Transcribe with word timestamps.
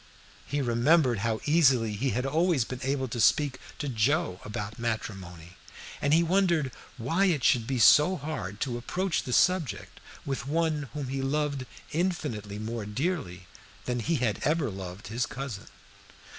He 0.47 0.63
remembered 0.63 1.19
how 1.19 1.41
easily 1.45 1.93
he 1.93 2.09
had 2.09 2.25
always 2.25 2.63
been 2.65 2.79
able 2.81 3.07
to 3.07 3.19
speak 3.19 3.59
to 3.77 3.87
Joe 3.87 4.39
about 4.43 4.79
matrimony, 4.79 5.57
and 6.01 6.11
he 6.11 6.23
wondered 6.23 6.71
why 6.97 7.25
it 7.25 7.43
should 7.43 7.67
be 7.67 7.77
so 7.77 8.17
hard 8.17 8.59
to 8.61 8.79
approach 8.79 9.21
the 9.21 9.31
subject 9.31 9.99
with 10.25 10.47
one 10.47 10.89
whom 10.95 11.09
he 11.09 11.21
loved 11.21 11.67
infinitely 11.91 12.57
more 12.57 12.87
dearly 12.87 13.45
than 13.85 13.99
he 13.99 14.15
had 14.15 14.39
ever 14.41 14.71
loved 14.71 15.09
his 15.09 15.27
cousin. 15.27 15.67